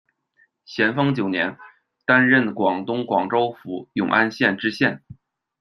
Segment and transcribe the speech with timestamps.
[0.65, 1.59] 咸丰九年，
[2.07, 5.03] 担任广东广州府永安县知县。